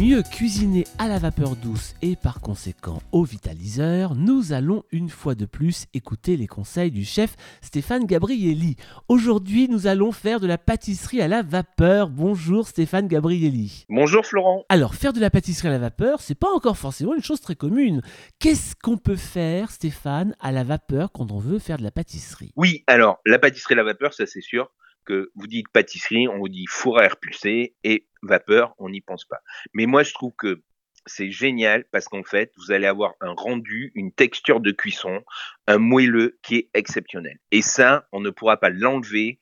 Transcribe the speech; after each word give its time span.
que 0.00 0.22
cuisiner 0.30 0.86
à 0.96 1.08
la 1.08 1.18
vapeur 1.18 1.56
douce 1.56 1.94
et 2.00 2.16
par 2.16 2.40
conséquent 2.40 3.02
au 3.12 3.22
vitaliseur, 3.22 4.14
nous 4.14 4.54
allons 4.54 4.82
une 4.92 5.10
fois 5.10 5.34
de 5.34 5.44
plus 5.44 5.84
écouter 5.92 6.38
les 6.38 6.46
conseils 6.46 6.90
du 6.90 7.04
chef 7.04 7.36
Stéphane 7.60 8.06
Gabrielli. 8.06 8.76
Aujourd'hui, 9.08 9.68
nous 9.68 9.86
allons 9.86 10.10
faire 10.10 10.40
de 10.40 10.46
la 10.46 10.56
pâtisserie 10.56 11.20
à 11.20 11.28
la 11.28 11.42
vapeur. 11.42 12.08
Bonjour 12.08 12.66
Stéphane 12.66 13.08
Gabrielli. 13.08 13.84
Bonjour 13.90 14.24
Florent. 14.24 14.64
Alors, 14.70 14.94
faire 14.94 15.12
de 15.12 15.20
la 15.20 15.28
pâtisserie 15.28 15.68
à 15.68 15.72
la 15.72 15.78
vapeur, 15.78 16.22
c'est 16.22 16.34
pas 16.34 16.50
encore 16.50 16.78
forcément 16.78 17.14
une 17.14 17.22
chose 17.22 17.42
très 17.42 17.54
commune. 17.54 18.00
Qu'est-ce 18.38 18.76
qu'on 18.82 18.96
peut 18.96 19.16
faire, 19.16 19.70
Stéphane, 19.70 20.34
à 20.40 20.50
la 20.50 20.64
vapeur 20.64 21.12
quand 21.12 21.30
on 21.30 21.38
veut 21.38 21.58
faire 21.58 21.76
de 21.76 21.84
la 21.84 21.90
pâtisserie? 21.90 22.52
Oui, 22.56 22.84
alors 22.86 23.18
la 23.26 23.38
pâtisserie 23.38 23.74
à 23.74 23.78
la 23.78 23.84
vapeur, 23.84 24.14
ça 24.14 24.24
c'est 24.24 24.40
sûr 24.40 24.70
que 25.04 25.30
vous 25.34 25.46
dites 25.46 25.68
pâtisserie, 25.68 26.28
on 26.28 26.38
vous 26.38 26.48
dit 26.48 26.66
four 26.68 26.98
à 26.98 27.04
air 27.04 27.16
pulsé 27.16 27.74
et 27.84 28.06
vapeur, 28.22 28.74
on 28.78 28.88
n'y 28.90 29.00
pense 29.00 29.24
pas. 29.24 29.40
Mais 29.74 29.86
moi, 29.86 30.02
je 30.02 30.12
trouve 30.12 30.32
que 30.36 30.62
c'est 31.06 31.30
génial 31.30 31.84
parce 31.90 32.06
qu'en 32.08 32.22
fait, 32.22 32.52
vous 32.56 32.72
allez 32.72 32.86
avoir 32.86 33.14
un 33.20 33.32
rendu, 33.32 33.92
une 33.94 34.12
texture 34.12 34.60
de 34.60 34.70
cuisson, 34.70 35.24
un 35.66 35.78
moelleux 35.78 36.38
qui 36.42 36.56
est 36.56 36.70
exceptionnel. 36.74 37.38
Et 37.50 37.62
ça, 37.62 38.06
on 38.12 38.20
ne 38.20 38.30
pourra 38.30 38.58
pas 38.58 38.70
l'enlever 38.70 39.38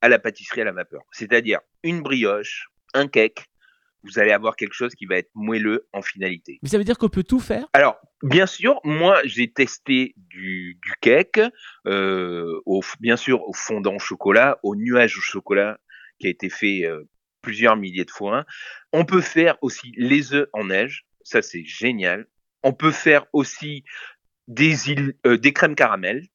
à 0.00 0.08
la 0.08 0.18
pâtisserie 0.18 0.62
à 0.62 0.64
la 0.64 0.72
vapeur. 0.72 1.02
C'est-à-dire 1.12 1.60
une 1.82 2.02
brioche, 2.02 2.68
un 2.94 3.08
cake, 3.08 3.46
vous 4.04 4.18
allez 4.18 4.32
avoir 4.32 4.56
quelque 4.56 4.74
chose 4.74 4.94
qui 4.94 5.06
va 5.06 5.16
être 5.16 5.30
moelleux 5.34 5.88
en 5.92 6.02
finalité. 6.02 6.58
Mais 6.62 6.68
ça 6.68 6.78
veut 6.78 6.84
dire 6.84 6.98
qu'on 6.98 7.08
peut 7.08 7.24
tout 7.24 7.40
faire? 7.40 7.66
Alors, 7.72 7.96
bien 8.22 8.46
sûr, 8.46 8.80
moi, 8.84 9.20
j'ai 9.24 9.50
testé 9.50 10.14
du, 10.16 10.78
du 10.82 10.92
cake, 11.00 11.40
euh, 11.86 12.60
au, 12.66 12.82
bien 13.00 13.16
sûr, 13.16 13.42
au 13.48 13.52
fondant 13.52 13.96
au 13.96 13.98
chocolat, 13.98 14.58
au 14.62 14.76
nuage 14.76 15.16
au 15.16 15.20
chocolat, 15.20 15.78
qui 16.18 16.26
a 16.26 16.30
été 16.30 16.50
fait 16.50 16.84
euh, 16.84 17.08
plusieurs 17.40 17.76
milliers 17.76 18.04
de 18.04 18.10
fois. 18.10 18.44
On 18.92 19.04
peut 19.04 19.20
faire 19.20 19.56
aussi 19.62 19.92
les 19.96 20.34
œufs 20.34 20.48
en 20.52 20.64
neige, 20.64 21.06
ça 21.22 21.42
c'est 21.42 21.64
génial. 21.64 22.26
On 22.62 22.72
peut 22.72 22.92
faire 22.92 23.26
aussi 23.32 23.84
des, 24.48 24.90
îles, 24.90 25.14
euh, 25.26 25.36
des 25.36 25.52
crèmes 25.52 25.74
caramel. 25.74 26.26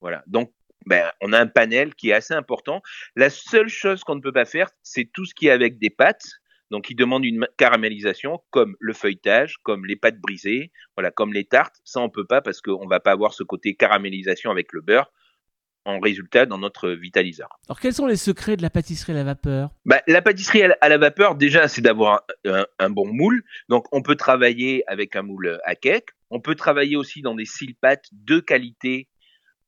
Voilà, 0.00 0.22
donc 0.26 0.52
ben, 0.86 1.10
on 1.20 1.32
a 1.32 1.38
un 1.38 1.46
panel 1.46 1.94
qui 1.94 2.10
est 2.10 2.14
assez 2.14 2.34
important. 2.34 2.82
La 3.16 3.30
seule 3.30 3.68
chose 3.68 4.04
qu'on 4.04 4.14
ne 4.14 4.20
peut 4.20 4.32
pas 4.32 4.44
faire, 4.44 4.70
c'est 4.82 5.10
tout 5.12 5.24
ce 5.24 5.34
qui 5.34 5.48
est 5.48 5.50
avec 5.50 5.78
des 5.78 5.90
pâtes. 5.90 6.26
Donc, 6.70 6.90
il 6.90 6.96
demande 6.96 7.24
une 7.24 7.46
caramélisation, 7.56 8.40
comme 8.50 8.76
le 8.78 8.92
feuilletage, 8.92 9.56
comme 9.62 9.86
les 9.86 9.96
pâtes 9.96 10.18
brisées, 10.18 10.70
voilà, 10.96 11.10
comme 11.10 11.32
les 11.32 11.44
tartes. 11.44 11.76
Ça, 11.84 12.00
on 12.00 12.10
peut 12.10 12.26
pas 12.26 12.40
parce 12.40 12.60
qu'on 12.60 12.86
va 12.86 13.00
pas 13.00 13.12
avoir 13.12 13.32
ce 13.34 13.42
côté 13.42 13.74
caramélisation 13.74 14.50
avec 14.50 14.72
le 14.72 14.80
beurre 14.80 15.10
en 15.84 16.00
résultat 16.00 16.44
dans 16.44 16.58
notre 16.58 16.90
vitaliseur. 16.90 17.48
Alors, 17.68 17.80
quels 17.80 17.94
sont 17.94 18.06
les 18.06 18.16
secrets 18.16 18.56
de 18.56 18.62
la 18.62 18.68
pâtisserie 18.68 19.12
à 19.12 19.16
la 19.16 19.24
vapeur? 19.24 19.70
Bah, 19.86 20.02
La 20.06 20.20
pâtisserie 20.20 20.62
à 20.62 20.88
la 20.88 20.98
vapeur, 20.98 21.34
déjà, 21.34 21.68
c'est 21.68 21.80
d'avoir 21.80 22.24
un, 22.44 22.66
un, 22.78 22.90
bon 22.90 23.06
moule. 23.06 23.42
Donc, 23.70 23.86
on 23.92 24.02
peut 24.02 24.16
travailler 24.16 24.84
avec 24.86 25.16
un 25.16 25.22
moule 25.22 25.58
à 25.64 25.74
cake. 25.74 26.10
On 26.30 26.40
peut 26.40 26.54
travailler 26.54 26.96
aussi 26.96 27.22
dans 27.22 27.34
des 27.34 27.46
pâtes 27.80 28.08
de 28.12 28.40
qualité 28.40 29.08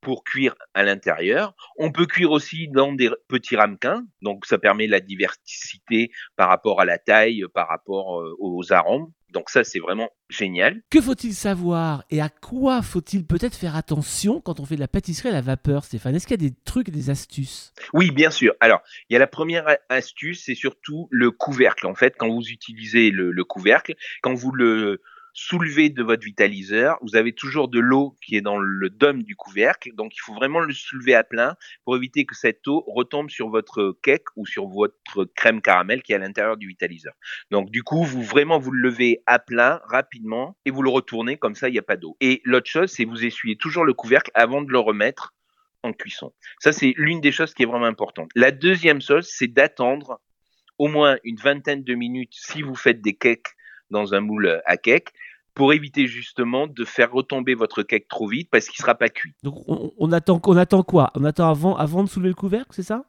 pour 0.01 0.25
cuire 0.25 0.55
à 0.75 0.83
l'intérieur. 0.83 1.55
On 1.77 1.93
peut 1.93 2.06
cuire 2.06 2.31
aussi 2.31 2.69
dans 2.69 2.93
des 2.93 3.11
petits 3.29 3.56
ramequins, 3.56 4.05
donc 4.23 4.47
ça 4.47 4.59
permet 4.59 4.87
la 4.87 5.01
diversité 5.01 6.11
par 6.37 6.48
rapport 6.48 6.81
à 6.81 6.84
la 6.84 6.98
taille, 6.98 7.45
par 7.55 7.69
rapport 7.69 8.20
euh, 8.20 8.34
aux 8.39 8.73
arômes. 8.73 9.12
Donc 9.33 9.48
ça, 9.48 9.62
c'est 9.62 9.79
vraiment 9.79 10.11
génial. 10.29 10.83
Que 10.91 11.01
faut-il 11.01 11.34
savoir 11.34 12.05
et 12.11 12.20
à 12.20 12.29
quoi 12.29 12.83
faut-il 12.83 13.25
peut-être 13.27 13.55
faire 13.55 13.77
attention 13.77 14.41
quand 14.41 14.59
on 14.61 14.65
fait 14.65 14.75
de 14.75 14.81
la 14.81 14.89
pâtisserie 14.89 15.29
à 15.29 15.33
la 15.33 15.41
vapeur, 15.41 15.84
Stéphane? 15.84 16.17
Est-ce 16.17 16.27
qu'il 16.27 16.42
y 16.42 16.47
a 16.47 16.48
des 16.48 16.57
trucs 16.64 16.91
des 16.91 17.11
astuces? 17.11 17.73
Oui, 17.92 18.11
bien 18.11 18.31
sûr. 18.31 18.55
Alors, 18.61 18.80
il 19.08 19.13
y 19.13 19.17
a 19.17 19.20
la 19.20 19.29
première 19.29 19.67
astuce, 19.89 20.42
c'est 20.45 20.55
surtout 20.55 21.07
le 21.11 21.30
couvercle. 21.30 21.86
En 21.86 21.95
fait, 21.95 22.14
quand 22.19 22.29
vous 22.29 22.48
utilisez 22.48 23.11
le, 23.11 23.30
le 23.30 23.45
couvercle, 23.45 23.95
quand 24.23 24.35
vous 24.35 24.51
le 24.51 25.01
soulevez 25.33 25.91
de 25.91 26.02
votre 26.02 26.24
vitaliseur. 26.24 26.98
Vous 27.02 27.17
avez 27.17 27.33
toujours 27.33 27.68
de 27.68 27.80
l'eau 27.80 28.17
qui 28.24 28.36
est 28.36 28.41
dans 28.41 28.58
le 28.58 28.91
dôme 28.91 29.23
du 29.23 29.36
couvercle, 29.36 29.95
donc 29.95 30.14
il 30.17 30.20
faut 30.20 30.35
vraiment 30.35 30.61
le 30.61 30.73
soulever 30.73 31.14
à 31.14 31.24
plein 31.24 31.57
pour 31.85 31.96
éviter 31.96 32.24
que 32.24 32.35
cette 32.35 32.67
eau 32.68 32.85
retombe 32.86 33.30
sur 33.30 33.48
votre 33.48 33.96
cake 34.02 34.27
ou 34.36 34.46
sur 34.46 34.67
votre 34.67 35.24
crème 35.35 35.61
caramel 35.61 36.02
qui 36.02 36.13
est 36.13 36.17
à 36.17 36.18
l'intérieur 36.18 36.57
du 36.57 36.68
vitaliseur. 36.68 37.14
Donc 37.51 37.70
du 37.70 37.83
coup, 37.83 38.05
vous 38.05 38.23
vraiment 38.23 38.58
vous 38.58 38.73
le 38.73 38.80
levez 38.80 39.23
à 39.27 39.39
plein 39.39 39.80
rapidement 39.86 40.57
et 40.64 40.70
vous 40.70 40.83
le 40.83 40.91
retournez 40.91 41.36
comme 41.36 41.55
ça, 41.55 41.68
il 41.68 41.73
n'y 41.73 41.79
a 41.79 41.83
pas 41.83 41.97
d'eau. 41.97 42.17
Et 42.20 42.41
l'autre 42.45 42.68
chose, 42.70 42.91
c'est 42.91 43.05
vous 43.05 43.24
essuyez 43.24 43.57
toujours 43.57 43.85
le 43.85 43.95
couvercle 43.95 44.30
avant 44.35 44.62
de 44.62 44.70
le 44.70 44.79
remettre 44.79 45.35
en 45.83 45.92
cuisson. 45.92 46.33
Ça, 46.58 46.73
c'est 46.73 46.95
l'une 46.97 47.20
des 47.20 47.33
choses 47.33 47.55
qui 47.55 47.62
est 47.62 47.67
vraiment 47.67 47.86
importante. 47.86 48.30
La 48.35 48.51
deuxième 48.51 49.01
chose, 49.01 49.29
c'est 49.30 49.48
d'attendre 49.48 50.20
au 50.79 50.89
moins 50.89 51.18
une 51.24 51.36
vingtaine 51.36 51.85
de 51.85 51.95
minutes 51.95 52.33
si 52.35 52.62
vous 52.62 52.74
faites 52.74 53.01
des 53.01 53.14
cakes 53.14 53.55
dans 53.90 54.14
un 54.14 54.20
moule 54.20 54.61
à 54.64 54.77
cake 54.77 55.12
pour 55.55 55.73
éviter 55.73 56.06
justement 56.06 56.67
de 56.67 56.84
faire 56.84 57.12
retomber 57.12 57.55
votre 57.55 57.83
cake 57.83 58.08
trop 58.08 58.28
vite 58.28 58.48
parce 58.51 58.68
qu'il 58.68 58.80
sera 58.80 58.95
pas 58.95 59.08
cuit. 59.08 59.34
Donc 59.42 59.64
on, 59.67 60.12
attend, 60.12 60.40
on 60.46 60.56
attend 60.56 60.83
quoi? 60.83 61.11
On 61.14 61.24
attend 61.24 61.48
avant, 61.48 61.77
avant 61.77 62.05
de 62.05 62.08
soulever 62.08 62.29
le 62.29 62.34
couvercle, 62.34 62.70
c'est 62.70 62.83
ça? 62.83 63.05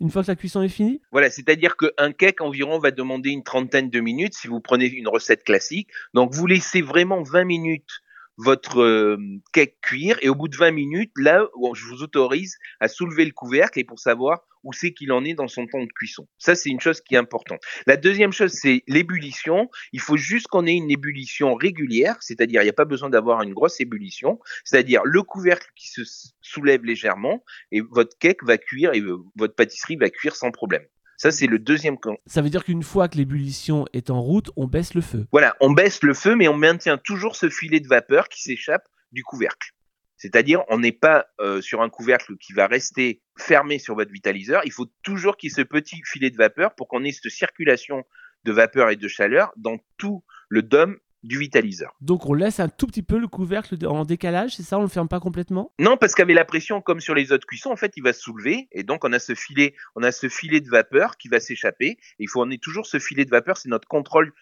Une 0.00 0.10
fois 0.10 0.22
que 0.22 0.28
la 0.28 0.36
cuisson 0.36 0.60
est 0.60 0.68
finie? 0.68 1.00
Voilà, 1.10 1.30
c'est-à-dire 1.30 1.76
qu'un 1.76 2.12
cake 2.12 2.42
environ 2.42 2.78
va 2.78 2.90
demander 2.90 3.30
une 3.30 3.42
trentaine 3.42 3.88
de 3.88 4.00
minutes 4.00 4.34
si 4.34 4.46
vous 4.46 4.60
prenez 4.60 4.86
une 4.86 5.08
recette 5.08 5.42
classique. 5.42 5.88
Donc 6.12 6.34
vous 6.34 6.46
laissez 6.46 6.82
vraiment 6.82 7.22
20 7.22 7.44
minutes 7.44 8.02
votre 8.36 8.80
euh, 8.80 9.16
cake 9.52 9.76
cuire 9.80 10.18
et 10.22 10.28
au 10.28 10.34
bout 10.34 10.48
de 10.48 10.56
20 10.56 10.70
minutes, 10.70 11.12
là, 11.16 11.46
je 11.74 11.84
vous 11.84 12.02
autorise 12.02 12.56
à 12.80 12.88
soulever 12.88 13.24
le 13.24 13.32
couvercle 13.32 13.78
et 13.78 13.84
pour 13.84 13.98
savoir 13.98 14.42
où 14.66 14.72
c'est 14.72 14.92
qu'il 14.92 15.12
en 15.12 15.24
est 15.24 15.34
dans 15.34 15.46
son 15.46 15.66
temps 15.66 15.82
de 15.82 15.92
cuisson. 15.94 16.26
Ça, 16.38 16.54
c'est 16.56 16.70
une 16.70 16.80
chose 16.80 17.00
qui 17.00 17.14
est 17.14 17.18
importante. 17.18 17.60
La 17.86 17.96
deuxième 17.96 18.32
chose, 18.32 18.52
c'est 18.52 18.82
l'ébullition. 18.88 19.70
Il 19.92 20.00
faut 20.00 20.16
juste 20.16 20.48
qu'on 20.48 20.66
ait 20.66 20.74
une 20.74 20.90
ébullition 20.90 21.54
régulière, 21.54 22.16
c'est-à-dire 22.20 22.62
il 22.62 22.64
n'y 22.64 22.70
a 22.70 22.74
pas 22.74 22.84
besoin 22.84 23.08
d'avoir 23.08 23.42
une 23.42 23.54
grosse 23.54 23.80
ébullition, 23.80 24.40
c'est-à-dire 24.64 25.02
le 25.04 25.22
couvercle 25.22 25.70
qui 25.76 25.88
se 25.88 26.02
soulève 26.40 26.84
légèrement 26.84 27.44
et 27.70 27.80
votre 27.80 28.18
cake 28.18 28.42
va 28.42 28.58
cuire 28.58 28.92
et 28.92 29.00
euh, 29.00 29.18
votre 29.36 29.54
pâtisserie 29.54 29.96
va 29.96 30.10
cuire 30.10 30.34
sans 30.34 30.50
problème. 30.50 30.84
Ça, 31.16 31.30
c'est 31.30 31.46
le 31.46 31.58
deuxième 31.58 31.98
camp. 31.98 32.16
Ça 32.26 32.42
veut 32.42 32.50
dire 32.50 32.64
qu'une 32.64 32.82
fois 32.82 33.08
que 33.08 33.16
l'ébullition 33.16 33.86
est 33.92 34.10
en 34.10 34.20
route, 34.20 34.50
on 34.56 34.66
baisse 34.66 34.94
le 34.94 35.00
feu. 35.00 35.26
Voilà, 35.32 35.56
on 35.60 35.70
baisse 35.70 36.02
le 36.02 36.14
feu, 36.14 36.36
mais 36.36 36.48
on 36.48 36.56
maintient 36.56 36.98
toujours 36.98 37.36
ce 37.36 37.48
filet 37.48 37.80
de 37.80 37.88
vapeur 37.88 38.28
qui 38.28 38.42
s'échappe 38.42 38.86
du 39.12 39.22
couvercle. 39.22 39.72
C'est-à-dire, 40.16 40.62
on 40.68 40.78
n'est 40.78 40.92
pas 40.92 41.26
euh, 41.40 41.60
sur 41.60 41.82
un 41.82 41.90
couvercle 41.90 42.36
qui 42.38 42.52
va 42.52 42.66
rester 42.66 43.22
fermé 43.38 43.78
sur 43.78 43.94
votre 43.94 44.12
vitaliseur. 44.12 44.62
Il 44.64 44.72
faut 44.72 44.90
toujours 45.02 45.36
qu'il 45.36 45.50
y 45.50 45.52
ait 45.52 45.56
ce 45.56 45.62
petit 45.62 46.00
filet 46.04 46.30
de 46.30 46.36
vapeur 46.36 46.74
pour 46.74 46.88
qu'on 46.88 47.04
ait 47.04 47.12
cette 47.12 47.30
circulation 47.30 48.04
de 48.44 48.52
vapeur 48.52 48.90
et 48.90 48.96
de 48.96 49.08
chaleur 49.08 49.52
dans 49.56 49.78
tout 49.98 50.24
le 50.48 50.62
dôme 50.62 50.98
du 51.26 51.38
vitaliseur. 51.38 51.94
Donc 52.00 52.26
on 52.26 52.34
laisse 52.34 52.60
un 52.60 52.68
tout 52.68 52.86
petit 52.86 53.02
peu 53.02 53.18
le 53.18 53.28
couvercle 53.28 53.76
en 53.86 54.04
décalage, 54.04 54.56
c'est 54.56 54.62
ça 54.62 54.78
On 54.78 54.82
le 54.82 54.88
ferme 54.88 55.08
pas 55.08 55.20
complètement? 55.20 55.72
Non, 55.78 55.96
parce 55.96 56.14
qu'avec 56.14 56.34
la 56.34 56.44
pression, 56.44 56.80
comme 56.80 57.00
sur 57.00 57.14
les 57.14 57.32
autres 57.32 57.46
cuissons, 57.46 57.70
en 57.70 57.76
fait, 57.76 57.92
il 57.96 58.02
va 58.02 58.12
se 58.12 58.20
soulever 58.20 58.68
et 58.72 58.82
donc 58.82 59.04
on 59.04 59.12
a 59.12 59.18
ce 59.18 59.34
filet, 59.34 59.74
on 59.94 60.02
a 60.02 60.12
ce 60.12 60.28
filet 60.28 60.60
de 60.60 60.68
vapeur 60.68 61.16
qui 61.16 61.28
va 61.28 61.40
s'échapper. 61.40 61.98
Il 62.18 62.28
faut 62.28 62.42
on 62.42 62.50
ait 62.50 62.58
toujours 62.58 62.86
ce 62.86 62.98
filet 62.98 63.24
de 63.24 63.30
vapeur, 63.30 63.56
c'est 63.56 63.68
notre 63.68 63.88
contrôle 63.88 64.32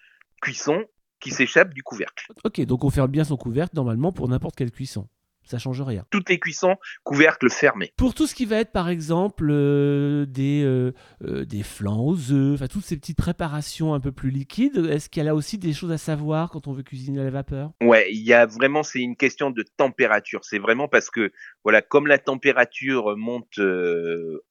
cuisson 0.42 0.84
qui 1.20 1.30
s'échappe 1.30 1.72
du 1.72 1.82
couvercle. 1.82 2.26
Ok, 2.44 2.60
donc 2.62 2.84
on 2.84 2.90
ferme 2.90 3.10
bien 3.10 3.24
son 3.24 3.36
couvercle 3.36 3.74
normalement 3.74 4.12
pour 4.12 4.28
n'importe 4.28 4.56
quelle 4.56 4.70
cuisson 4.70 5.08
ça 5.44 5.58
change 5.58 5.80
rien. 5.82 6.04
Toutes 6.10 6.28
les 6.28 6.38
cuissons, 6.38 6.76
couvercle 7.02 7.50
fermé. 7.50 7.92
Pour 7.96 8.14
tout 8.14 8.26
ce 8.26 8.34
qui 8.34 8.46
va 8.46 8.56
être, 8.56 8.72
par 8.72 8.88
exemple, 8.88 9.48
euh, 9.50 10.26
des, 10.26 10.62
euh, 10.64 10.92
euh, 11.24 11.44
des 11.44 11.62
flancs 11.62 12.04
aux 12.04 12.32
œufs, 12.32 12.54
enfin 12.54 12.66
toutes 12.66 12.84
ces 12.84 12.96
petites 12.96 13.18
préparations 13.18 13.94
un 13.94 14.00
peu 14.00 14.12
plus 14.12 14.30
liquides, 14.30 14.76
est-ce 14.90 15.08
qu'il 15.08 15.22
y 15.22 15.26
a 15.26 15.26
là 15.26 15.34
aussi 15.34 15.58
des 15.58 15.72
choses 15.72 15.92
à 15.92 15.98
savoir 15.98 16.50
quand 16.50 16.66
on 16.66 16.72
veut 16.72 16.82
cuisiner 16.82 17.20
à 17.20 17.24
la 17.24 17.30
vapeur? 17.30 17.72
Ouais, 17.82 18.08
il 18.12 18.22
y 18.22 18.32
a 18.32 18.46
vraiment, 18.46 18.82
c'est 18.82 19.00
une 19.00 19.16
question 19.16 19.50
de 19.50 19.64
température. 19.76 20.44
C'est 20.44 20.58
vraiment 20.58 20.88
parce 20.88 21.10
que, 21.10 21.32
voilà, 21.62 21.82
comme 21.82 22.06
la 22.06 22.18
température 22.18 23.16
monte 23.16 23.58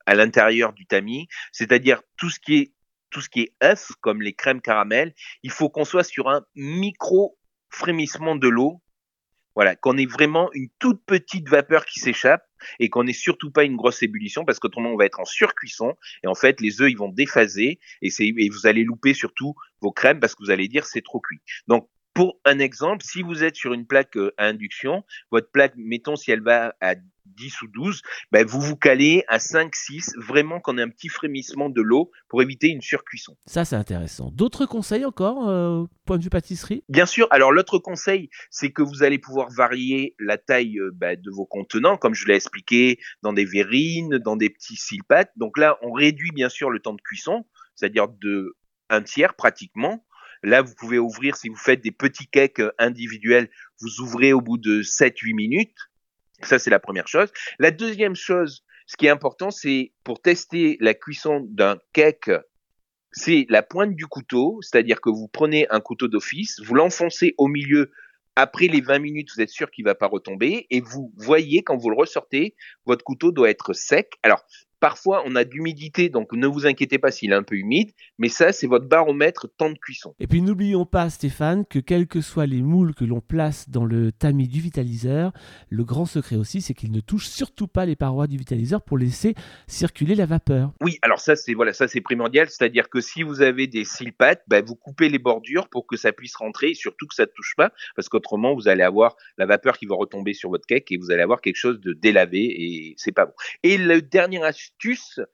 à 0.06 0.16
l'intérieur 0.16 0.74
du 0.74 0.86
tamis, 0.86 1.28
c'est-à-dire 1.52 2.02
tout 2.18 2.30
ce 2.30 2.40
qui 2.40 2.56
est 2.56 2.74
tout 3.10 3.22
ce 3.22 3.30
qui 3.30 3.42
est 3.42 3.54
œuf, 3.64 3.92
comme 4.02 4.24
les 4.24 4.34
crèmes 4.34 4.60
caramel, 4.60 5.14
il 5.44 5.52
faut 5.52 5.70
qu'on 5.70 5.86
soit 5.86 6.04
sur 6.04 6.30
un 6.30 6.44
micro 6.56 7.38
frémissement 7.70 8.36
de 8.36 8.48
l'eau 8.48 8.82
voilà, 9.56 9.76
qu'on 9.76 9.98
ait 9.98 10.06
vraiment 10.06 10.50
une 10.54 10.70
toute 10.80 11.04
petite 11.06 11.50
vapeur 11.50 11.86
qui 11.86 12.00
s'échappe 12.00 12.46
et 12.80 12.90
qu'on 12.90 13.04
n'ait 13.04 13.14
surtout 13.14 13.52
pas 13.52 13.64
une 13.64 13.76
grosse 13.76 14.02
ébullition 14.04 14.46
parce 14.46 14.60
qu'autrement 14.60 14.90
on 14.90 14.98
va 14.98 15.06
être 15.06 15.20
en 15.20 15.26
surcuisson 15.26 15.94
et 16.24 16.28
en 16.28 16.36
fait 16.36 16.62
les 16.62 16.82
œufs 16.82 16.90
ils 16.90 16.98
vont 16.98 17.10
déphaser 17.10 17.80
et, 18.02 18.10
et 18.20 18.50
vous 18.50 18.68
allez 18.68 18.84
louper 18.84 19.14
surtout 19.14 19.54
vos 19.82 19.92
crèmes 19.92 20.20
parce 20.20 20.36
que 20.36 20.44
vous 20.44 20.52
allez 20.52 20.68
dire 20.68 20.86
c'est 20.86 21.02
trop 21.02 21.20
cuit. 21.20 21.42
Donc 21.68 21.90
pour 22.14 22.40
un 22.46 22.60
exemple, 22.60 23.04
si 23.04 23.24
vous 23.24 23.44
êtes 23.44 23.56
sur 23.56 23.74
une 23.74 23.88
plaque 23.88 24.18
euh, 24.18 24.34
à 24.38 24.46
induction, 24.46 25.04
votre 25.32 25.50
plaque, 25.52 25.74
mettons 25.78 26.16
si 26.16 26.32
elle 26.32 26.44
va 26.44 26.76
à 26.80 26.96
10 27.36 27.62
ou 27.64 27.68
12, 27.68 28.02
ben 28.32 28.46
vous 28.46 28.62
vous 28.62 28.76
calez 28.76 29.24
à 29.28 29.40
5, 29.40 29.76
6, 29.76 30.14
vraiment 30.18 30.60
qu'on 30.60 30.78
ait 30.78 30.82
un 30.82 30.90
petit 30.90 31.10
frémissement 31.10 31.70
de 31.70 31.82
l'eau 31.82 32.12
pour 32.30 32.42
éviter 32.42 32.68
une 32.68 32.82
surcuisson. 32.82 33.36
Ça, 33.46 33.66
c'est 33.66 33.76
intéressant. 33.76 34.32
D'autres 34.32 34.66
conseils 34.66 35.06
encore, 35.06 35.50
euh, 35.50 35.86
point 36.06 36.18
de 36.18 36.24
vue 36.24 36.30
pâtisserie? 36.30 36.84
Bien 36.90 37.06
sûr. 37.06 37.28
Alors, 37.32 37.52
l'autre 37.52 37.78
conseil, 37.80 38.30
c'est 38.50 38.72
que 38.72 38.82
vous 38.82 39.04
allez 39.04 39.20
pouvoir 39.20 39.50
varier 39.50 40.16
la 40.20 40.38
taille 40.38 40.80
euh, 40.80 40.92
ben, 40.94 41.20
de 41.20 41.32
vos 41.32 41.46
contenants, 41.46 41.98
comme 41.98 42.14
je 42.14 42.28
l'ai 42.28 42.36
expliqué, 42.36 43.00
dans 43.22 43.34
des 43.34 43.46
verrines, 43.46 44.18
dans 44.18 44.36
des 44.36 44.50
petits 44.50 44.76
silpates. 44.76 45.32
Donc 45.36 45.58
là, 45.58 45.78
on 45.82 45.92
réduit 45.92 46.32
bien 46.32 46.50
sûr 46.50 46.70
le 46.70 46.80
temps 46.80 46.94
de 46.94 47.02
cuisson, 47.02 47.46
c'est-à-dire 47.76 48.08
de 48.08 48.56
un 48.90 49.02
tiers 49.02 49.34
pratiquement. 49.36 50.06
Là, 50.44 50.62
vous 50.62 50.76
pouvez 50.76 51.00
ouvrir, 51.00 51.38
si 51.38 51.48
vous 51.48 51.56
faites 51.56 51.82
des 51.82 51.92
petits 51.92 52.28
cakes 52.28 52.62
individuels, 52.78 53.50
vous 53.80 54.02
ouvrez 54.02 54.34
au 54.34 54.42
bout 54.42 54.58
de 54.58 54.82
7-8 54.82 55.34
minutes. 55.34 55.76
Ça, 56.44 56.60
c'est 56.60 56.70
la 56.70 56.80
première 56.80 57.08
chose. 57.08 57.32
La 57.60 57.72
deuxième 57.72 58.16
chose, 58.16 58.64
ce 58.88 58.98
qui 58.98 59.06
est 59.06 59.10
important, 59.10 59.52
c'est 59.52 59.92
pour 60.04 60.22
tester 60.22 60.78
la 60.80 60.94
cuisson 60.94 61.46
d'un 61.50 61.78
cake, 61.94 62.32
c'est 63.12 63.46
la 63.50 63.62
pointe 63.62 63.96
du 63.96 64.08
couteau, 64.08 64.60
c'est-à-dire 64.62 65.00
que 65.00 65.10
vous 65.10 65.28
prenez 65.28 65.68
un 65.70 65.80
couteau 65.80 66.08
d'office, 66.08 66.60
vous 66.62 66.76
l'enfoncez 66.76 67.36
au 67.38 67.48
milieu. 67.48 67.92
Après 68.36 68.68
les 68.68 68.82
20 68.82 68.98
minutes, 69.00 69.30
vous 69.36 69.42
êtes 69.42 69.52
sûr 69.52 69.70
qu'il 69.70 69.86
va 69.86 69.94
pas 69.94 70.08
retomber 70.08 70.66
et 70.72 70.82
vous 70.82 71.14
voyez 71.18 71.62
quand 71.62 71.78
vous 71.78 71.92
le 71.92 71.96
ressortez, 71.96 72.56
votre 72.86 73.04
couteau 73.04 73.32
doit 73.32 73.52
être 73.52 73.74
sec. 73.74 74.18
Parfois, 74.84 75.24
on 75.26 75.38
a 75.38 75.46
de 75.46 75.52
l'humidité, 75.52 76.10
donc 76.10 76.34
ne 76.34 76.46
vous 76.46 76.66
inquiétez 76.66 77.00
pas 77.00 77.10
s'il 77.10 77.32
est 77.32 77.36
un 77.36 77.44
peu 77.44 77.56
humide, 77.56 77.92
mais 78.18 78.28
ça, 78.28 78.52
c'est 78.52 78.68
votre 78.68 78.86
baromètre 78.86 79.48
temps 79.56 79.70
de 79.70 79.78
cuisson. 79.78 80.14
Et 80.20 80.28
puis 80.28 80.42
n'oublions 80.42 80.86
pas, 80.86 81.10
Stéphane, 81.10 81.66
que 81.66 81.80
quels 81.80 82.06
que 82.06 82.20
soient 82.20 82.48
les 82.48 82.62
moules 82.62 82.94
que 82.94 83.06
l'on 83.06 83.22
place 83.22 83.70
dans 83.70 83.86
le 83.86 84.12
tamis 84.12 84.50
du 84.50 84.60
vitaliseur, 84.60 85.32
le 85.70 85.86
grand 85.86 86.06
secret 86.06 86.36
aussi, 86.36 86.60
c'est 86.60 86.74
qu'il 86.74 86.92
ne 86.92 87.00
touche 87.00 87.28
surtout 87.28 87.70
pas 87.70 87.86
les 87.86 87.96
parois 87.96 88.28
du 88.28 88.36
vitaliseur 88.36 88.82
pour 88.82 88.98
laisser 88.98 89.36
circuler 89.68 90.16
la 90.16 90.26
vapeur. 90.26 90.74
Oui, 90.82 91.00
alors 91.02 91.22
ça, 91.22 91.38
c'est 91.38 91.54
voilà, 91.54 91.72
ça 91.72 91.88
c'est 91.88 92.02
primordial, 92.02 92.50
c'est-à-dire 92.50 92.90
que 92.90 93.00
si 93.00 93.24
vous 93.24 93.42
avez 93.42 93.68
des 93.68 93.86
cils 93.86 94.12
pattes, 94.12 94.44
bah, 94.48 94.62
vous 94.62 94.76
coupez 94.76 95.08
les 95.08 95.18
bordures 95.18 95.70
pour 95.70 95.88
que 95.88 95.96
ça 95.96 96.12
puisse 96.12 96.36
rentrer 96.36 96.72
et 96.72 96.76
surtout 96.76 97.08
que 97.08 97.16
ça 97.16 97.24
ne 97.24 97.32
touche 97.34 97.54
pas, 97.56 97.72
parce 97.96 98.10
qu'autrement, 98.10 98.54
vous 98.54 98.68
allez 98.68 98.84
avoir 98.84 99.16
la 99.38 99.46
vapeur 99.46 99.78
qui 99.78 99.86
va 99.86 99.96
retomber 99.96 100.34
sur 100.34 100.50
votre 100.50 100.66
cake 100.66 100.92
et 100.92 100.98
vous 100.98 101.10
allez 101.10 101.22
avoir 101.22 101.40
quelque 101.40 101.56
chose 101.56 101.80
de 101.80 101.94
délavé 101.94 102.40
et 102.42 102.96
c'est 102.98 103.14
pas 103.14 103.28
bon. 103.28 103.34
Et 103.64 103.78
le 103.78 104.02
dernier 104.02 104.44
astuce, 104.44 104.73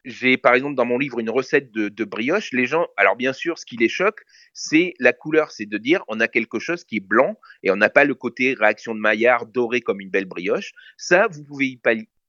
j'ai 0.06 0.38
par 0.38 0.54
exemple 0.54 0.76
dans 0.76 0.86
mon 0.86 0.98
livre 0.98 1.20
une 1.20 1.30
recette 1.30 1.72
de, 1.72 2.04
brioche. 2.04 2.52
Les 2.52 2.66
gens, 2.66 2.88
alors 2.98 3.16
bien 3.16 3.34
sûr, 3.34 3.58
ce 3.58 3.66
qui 3.66 3.78
les 3.78 3.90
choque, 3.90 4.22
c'est 4.54 4.94
la 5.00 5.14
couleur, 5.14 5.52
c'est 5.52 5.66
de 5.66 5.78
dire 5.78 6.04
on 6.08 6.20
a 6.20 6.28
quelque 6.28 6.60
chose 6.60 6.84
qui 6.84 6.98
est 6.98 7.06
blanc 7.06 7.40
et 7.64 7.72
on 7.72 7.76
n'a 7.76 7.90
pas 7.90 8.06
le 8.06 8.16
côté 8.16 8.54
réaction 8.54 8.94
de 8.94 9.00
Maillard 9.00 9.46
doré 9.46 9.82
comme 9.82 10.02
une 10.02 10.10
belle 10.10 10.26
brioche. 10.26 10.74
Ça, 10.98 11.28
vous 11.32 11.44
pouvez 11.44 11.80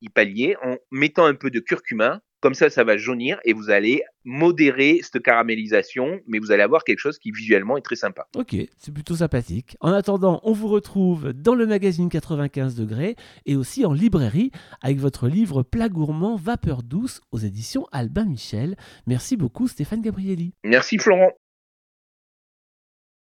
y 0.01 0.09
pallier 0.09 0.57
en 0.63 0.77
mettant 0.91 1.27
un 1.27 1.35
peu 1.35 1.51
de 1.51 1.61
curcuma, 1.61 2.23
comme 2.41 2.55
ça, 2.55 2.71
ça 2.71 2.85
va 2.85 2.97
jaunir 2.97 3.39
et 3.45 3.53
vous 3.53 3.71
allez 3.71 4.03
modérer 4.25 5.01
cette 5.03 5.23
caramélisation, 5.23 6.21
mais 6.27 6.39
vous 6.39 6.53
allez 6.53 6.63
avoir 6.63 6.85
quelque 6.85 6.99
chose 6.99 7.19
qui 7.19 7.31
visuellement 7.31 7.77
est 7.77 7.83
très 7.83 7.97
sympa. 7.97 8.27
Ok, 8.37 8.57
c'est 8.79 8.93
plutôt 8.93 9.17
sympathique. 9.17 9.77
En 9.81 9.93
attendant, 9.93 10.41
on 10.43 10.53
vous 10.53 10.69
retrouve 10.69 11.33
dans 11.33 11.55
le 11.55 11.67
magazine 11.67 12.09
95 12.09 12.75
degrés 12.75 13.17
et 13.47 13.57
aussi 13.57 13.85
en 13.85 13.93
librairie 13.93 14.51
avec 14.83 14.99
votre 14.99 15.29
livre 15.29 15.63
Plat 15.63 15.89
gourmand 15.89 16.37
Vapeur 16.37 16.83
douce 16.83 17.21
aux 17.33 17.39
éditions 17.39 17.87
Albin 17.93 18.25
Michel. 18.25 18.77
Merci 19.07 19.37
beaucoup 19.37 19.69
Stéphane 19.69 20.03
Gabrielli. 20.03 20.55
Merci 20.65 20.99
Florent. 20.99 21.33